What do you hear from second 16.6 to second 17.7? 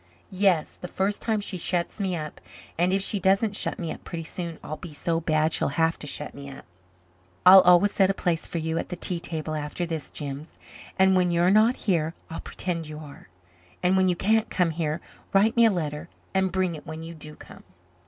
it when you do come."